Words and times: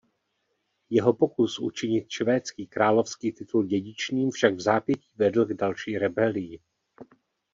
Jeho 0.89 1.13
pokus 1.13 1.59
učinit 1.59 2.09
švédský 2.09 2.67
královský 2.67 3.31
titul 3.31 3.65
dědičným 3.65 4.29
však 4.31 4.53
vzápětí 4.53 5.09
vedl 5.15 5.45
k 5.45 5.53
další 5.53 5.97
rebelii. 5.97 6.59